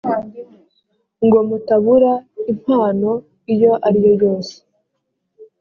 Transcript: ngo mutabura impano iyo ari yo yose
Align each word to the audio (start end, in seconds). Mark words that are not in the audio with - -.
ngo 1.25 1.39
mutabura 1.47 2.13
impano 2.51 3.11
iyo 3.53 3.71
ari 3.87 3.99
yo 4.05 4.13
yose 4.23 4.55